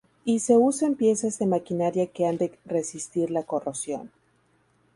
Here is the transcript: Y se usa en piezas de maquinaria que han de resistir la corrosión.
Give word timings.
Y 0.25 0.39
se 0.39 0.57
usa 0.57 0.87
en 0.87 0.95
piezas 0.95 1.37
de 1.37 1.45
maquinaria 1.45 2.07
que 2.07 2.25
han 2.25 2.37
de 2.39 2.57
resistir 2.65 3.29
la 3.29 3.43
corrosión. 3.43 4.09